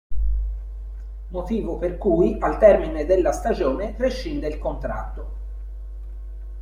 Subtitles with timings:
[1.27, 5.31] Motivo per cui al termine della stagione rescinde il contratto.